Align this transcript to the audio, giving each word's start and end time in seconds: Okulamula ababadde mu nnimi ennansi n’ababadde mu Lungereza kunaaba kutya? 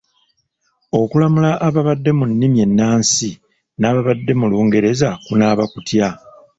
Okulamula 0.99 1.51
ababadde 1.67 2.11
mu 2.17 2.25
nnimi 2.31 2.59
ennansi 2.65 3.29
n’ababadde 3.79 4.31
mu 4.39 4.45
Lungereza 4.51 5.09
kunaaba 5.25 5.63
kutya? 5.73 6.09